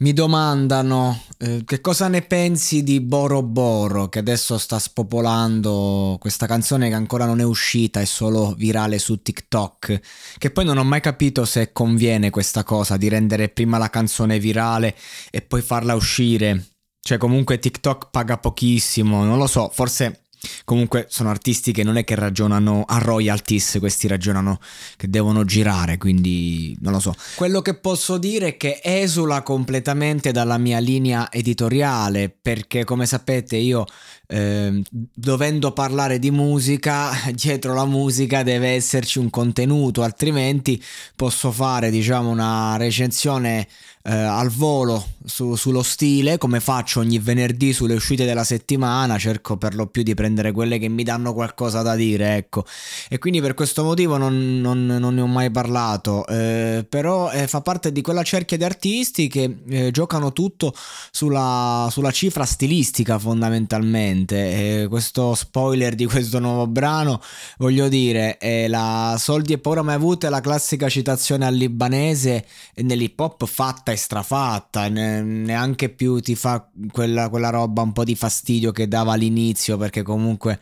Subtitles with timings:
[0.00, 6.46] Mi domandano eh, che cosa ne pensi di Boro Boro che adesso sta spopolando questa
[6.46, 10.00] canzone che ancora non è uscita, è solo virale su TikTok,
[10.38, 14.38] che poi non ho mai capito se conviene questa cosa di rendere prima la canzone
[14.38, 14.94] virale
[15.32, 16.66] e poi farla uscire.
[17.00, 20.27] Cioè comunque TikTok paga pochissimo, non lo so, forse
[20.64, 24.58] Comunque sono artisti che non è che ragionano a royalties, questi ragionano
[24.96, 27.14] che devono girare, quindi non lo so.
[27.34, 33.56] Quello che posso dire è che esula completamente dalla mia linea editoriale, perché come sapete
[33.56, 33.84] io
[34.30, 40.82] eh, dovendo parlare di musica, dietro la musica deve esserci un contenuto, altrimenti
[41.16, 43.66] posso fare diciamo una recensione
[44.08, 49.58] eh, al volo su, sullo stile, come faccio ogni venerdì sulle uscite della settimana, cerco
[49.58, 52.64] per lo più di prendere quelle che mi danno qualcosa da dire, ecco.
[53.10, 57.46] E quindi per questo motivo non, non, non ne ho mai parlato, eh, però eh,
[57.46, 60.74] fa parte di quella cerchia di artisti che eh, giocano tutto
[61.10, 64.86] sulla, sulla cifra stilistica fondamentalmente.
[64.88, 67.20] questo spoiler di questo nuovo brano,
[67.58, 72.46] voglio dire, è la soldi e paura mai avute, la classica citazione al libanese
[72.76, 78.14] nell'hip hop fatta e strafatta, neanche più ti fa quella, quella roba un po' di
[78.14, 80.58] fastidio che dava all'inizio, perché comunque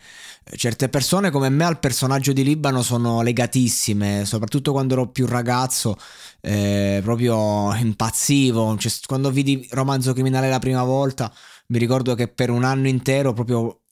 [0.56, 5.97] certe persone come me al personaggio di Libano sono legatissime, soprattutto quando ero più ragazzo,
[6.41, 11.32] eh, proprio impazzivo, cioè, quando vidi Romanzo Criminale la prima volta
[11.68, 13.82] mi ricordo che per un anno intero proprio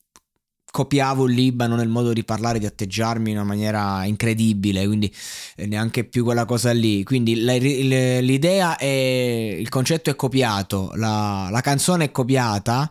[0.74, 5.08] copiavo il Libano nel modo di parlare, di atteggiarmi in una maniera incredibile, quindi
[5.54, 7.04] eh, neanche più quella cosa lì.
[7.04, 12.90] Quindi l'idea è, il concetto è copiato, la, la canzone è copiata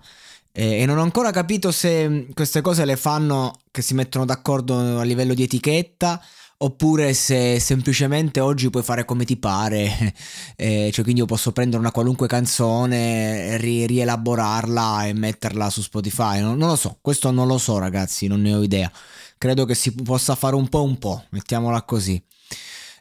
[0.55, 5.03] e non ho ancora capito se queste cose le fanno, che si mettono d'accordo a
[5.03, 6.21] livello di etichetta
[6.57, 10.13] oppure se semplicemente oggi puoi fare come ti pare,
[10.55, 16.39] eh, cioè quindi io posso prendere una qualunque canzone, ri- rielaborarla e metterla su Spotify,
[16.39, 18.91] non, non, lo so, questo non lo so ragazzi, non ne ho idea,
[19.37, 22.23] credo che si possa fare un po' un po', mettiamola così.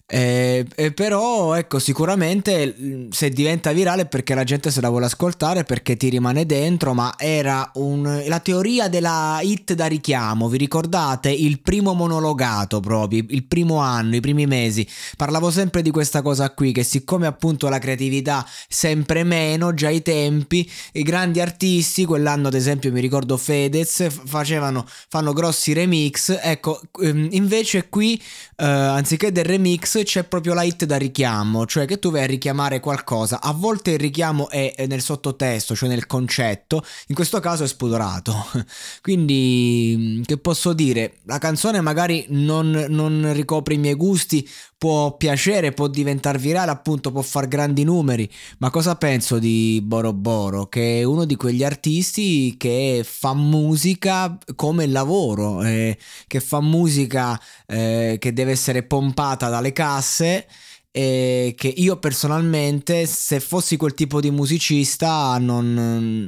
[0.06, 5.64] Eh, eh, però ecco sicuramente se diventa virale perché la gente se la vuole ascoltare
[5.64, 11.30] perché ti rimane dentro ma era un, la teoria della hit da richiamo vi ricordate?
[11.30, 14.86] Il primo monologato proprio il primo anno i primi mesi.
[15.16, 20.02] Parlavo sempre di questa cosa qui che siccome appunto la creatività sempre meno già ai
[20.02, 26.80] tempi i grandi artisti quell'anno ad esempio mi ricordo Fedez facevano fanno grossi remix ecco
[27.00, 28.20] ehm, invece qui
[28.62, 32.26] eh, anziché del remix c'è proprio la hit da richiamo, cioè che tu vai a
[32.26, 33.40] richiamare qualcosa.
[33.40, 38.32] A volte il richiamo è nel sottotesto, cioè nel concetto, in questo caso è spudorato.
[39.02, 41.14] Quindi, mm, che posso dire?
[41.24, 44.48] La canzone magari non, non ricopre i miei gusti,
[44.82, 48.28] può piacere, può diventare virale, appunto, può far grandi numeri.
[48.58, 50.66] Ma cosa penso di Boro Boro?
[50.66, 55.96] Che è uno di quegli artisti che fa musica come lavoro, eh,
[56.26, 60.48] che fa musica eh, che deve essere pompata dalle case
[60.94, 65.72] e che io personalmente se fossi quel tipo di musicista non,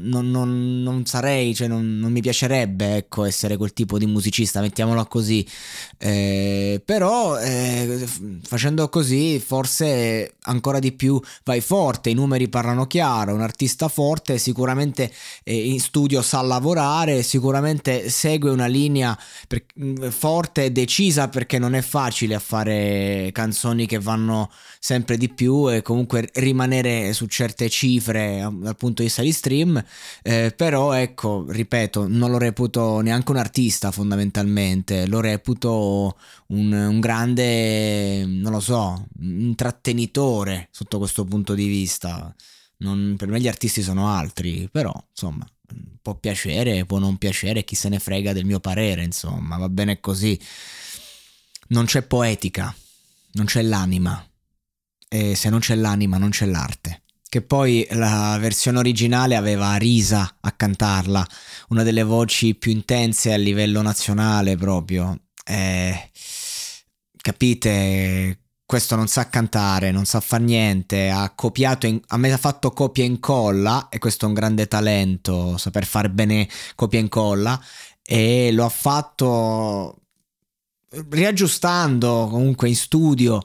[0.03, 5.05] non, non, non sarei, cioè non, mi piacerebbe ecco, essere quel tipo di musicista, mettiamola
[5.05, 5.47] così,
[5.99, 8.09] eh, però eh,
[8.43, 14.39] facendo così forse ancora di più vai forte, i numeri parlano chiaro, un artista forte
[14.39, 15.13] sicuramente
[15.43, 19.65] eh, in studio sa lavorare, sicuramente segue una linea per,
[20.09, 25.73] forte e decisa perché non è facile a fare canzoni che vanno sempre di più
[25.73, 29.83] e comunque rimanere su certe cifre dal punto di vista di stream,
[30.23, 36.17] eh, però ecco, ripeto, non lo reputo neanche un artista fondamentalmente, lo reputo
[36.49, 42.35] un, un grande, non lo so, intrattenitore sotto questo punto di vista.
[42.77, 45.47] Non, per me gli artisti sono altri, però insomma
[46.03, 50.01] può piacere, può non piacere, chi se ne frega del mio parere, insomma, va bene
[50.01, 50.39] così.
[51.69, 52.75] Non c'è poetica,
[53.33, 54.23] non c'è l'anima,
[55.15, 57.03] e se non c'è l'anima non c'è l'arte.
[57.29, 61.25] Che poi la versione originale aveva Risa a cantarla,
[61.69, 65.17] una delle voci più intense a livello nazionale proprio.
[65.45, 66.11] Eh,
[67.17, 68.41] capite?
[68.67, 72.73] Questo non sa cantare, non sa fare niente, ha copiato, in, a me ha fatto
[72.73, 77.63] copia e incolla e questo è un grande talento, saper fare bene copia e incolla
[78.03, 79.99] e lo ha fatto
[81.11, 83.45] riaggiustando comunque in studio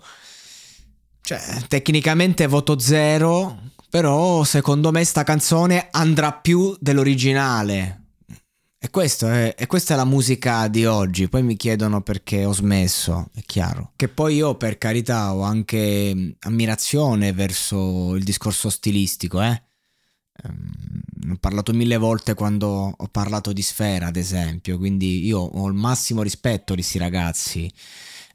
[1.30, 7.98] cioè, tecnicamente voto zero, però secondo me sta canzone andrà più dell'originale.
[8.80, 11.30] E, è, e, questa è la musica di oggi.
[11.30, 13.92] Poi mi chiedono perché ho smesso, è chiaro.
[13.96, 19.62] Che poi io, per carità, ho anche ammirazione verso il discorso stilistico, eh.
[20.42, 25.68] Um, ho parlato mille volte quando ho parlato di Sfera, ad esempio, quindi io ho
[25.68, 27.72] il massimo rispetto di questi ragazzi.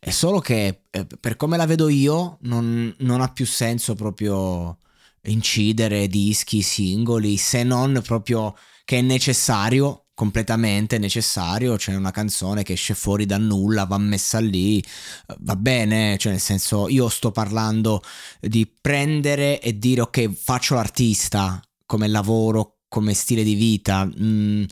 [0.05, 4.77] È solo che eh, per come la vedo io non, non, ha più senso proprio
[5.23, 8.55] incidere dischi, singoli, se non proprio
[8.85, 14.41] che è necessario, completamente necessario, c'è una canzone che esce fuori da nulla, va messa
[14.41, 18.03] lì, eh, va bene, cioè nel senso io sto parlando
[18.41, 24.65] di prendere e dire ok faccio l'artista come lavoro, come stile di vita, mm,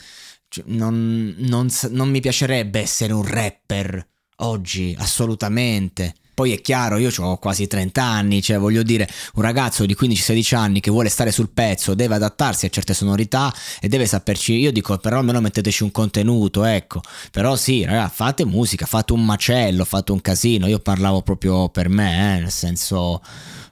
[0.48, 4.10] cioè, non, non, non mi piacerebbe essere un rapper
[4.42, 6.14] oggi, assolutamente.
[6.34, 10.54] Poi è chiaro, io ho quasi 30 anni, cioè voglio dire, un ragazzo di 15-16
[10.56, 14.72] anni che vuole stare sul pezzo deve adattarsi a certe sonorità e deve saperci, io
[14.72, 17.02] dico però almeno metteteci un contenuto, ecco.
[17.30, 21.90] Però sì, ragazzi, fate musica, fate un macello, fate un casino, io parlavo proprio per
[21.90, 23.20] me, eh, nel senso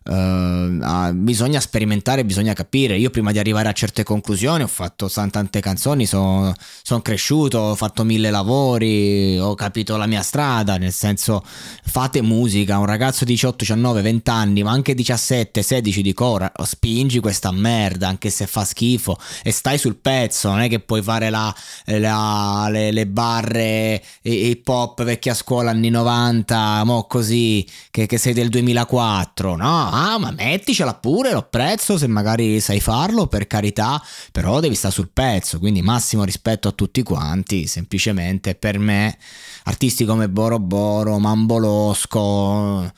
[0.02, 2.96] Uh, bisogna sperimentare, bisogna capire.
[2.96, 7.74] Io prima di arrivare a certe conclusioni ho fatto tante canzoni, sono son cresciuto, ho
[7.74, 13.32] fatto mille lavori, ho capito la mia strada, nel senso fate musica, un ragazzo di
[13.32, 18.46] 18, 19, 20 anni, ma anche 17, 16 di cora, spingi questa merda anche se
[18.46, 21.54] fa schifo e stai sul pezzo, non è che puoi fare la,
[21.84, 28.32] la, le, le, barre hip hop vecchia scuola anni 90, mo così, che, che sei
[28.32, 29.89] del 2004, no?
[29.90, 34.02] Ah ma metticela pure, lo apprezzo se magari sai farlo, per carità,
[34.32, 39.16] però devi stare sul pezzo, quindi massimo rispetto a tutti quanti, semplicemente per me.
[39.64, 42.92] Artisti come Boro Boro, Mambolosco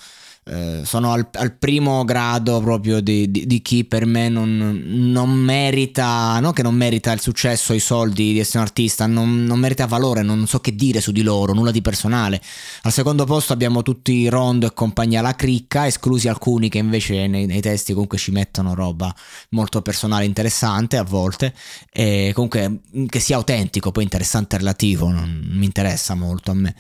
[0.44, 5.30] eh, sono al, al, primo grado proprio di, di, di chi per me non, non,
[5.30, 9.60] merita, non che non merita il successo, i soldi di essere un artista, non, non,
[9.60, 12.40] merita valore, non so che dire su di loro, nulla di personale.
[12.82, 17.46] Al secondo posto abbiamo tutti Rondo e compagnia La Cricca, esclusi alcuni che invece nei,
[17.46, 19.14] nei testi comunque ci mettono roba
[19.50, 21.54] molto personale, interessante a volte,
[21.92, 26.74] e comunque che sia autentico, poi interessante relativo, non mi interessa molto a me.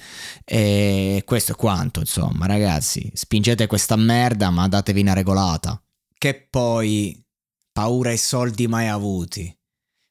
[0.44, 5.80] E questo è quanto, insomma, ragazzi, spingete spingete questa merda, ma datevi una regolata.
[6.16, 7.22] Che poi
[7.70, 9.54] paura e soldi mai avuti.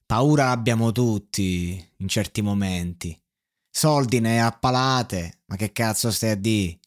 [0.05, 3.17] Paura abbiamo tutti in certi momenti.
[3.69, 6.79] Soldi ne appalate, ma che cazzo stai a dire?